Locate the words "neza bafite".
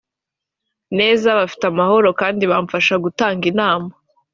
0.97-1.63